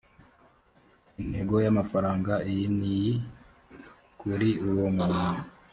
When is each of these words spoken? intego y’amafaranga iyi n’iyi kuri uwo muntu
intego 1.21 1.55
y’amafaranga 1.65 2.33
iyi 2.49 2.65
n’iyi 2.77 3.13
kuri 4.19 4.49
uwo 4.69 4.87
muntu 4.97 5.29